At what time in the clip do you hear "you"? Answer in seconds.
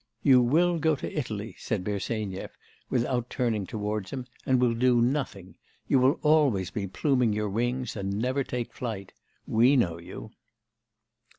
0.23-0.41, 5.87-5.99, 9.99-10.31